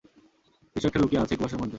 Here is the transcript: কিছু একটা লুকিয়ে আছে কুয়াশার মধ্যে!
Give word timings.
কিছু 0.75 0.85
একটা 0.87 0.99
লুকিয়ে 1.01 1.21
আছে 1.23 1.33
কুয়াশার 1.37 1.59
মধ্যে! 1.59 1.69